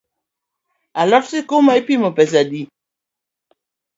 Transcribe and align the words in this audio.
A 0.99 1.03
lot 1.09 1.25
sikuma 1.31 1.71
ipimo 1.81 2.09
pesa 2.17 2.37
adi? 2.43 2.61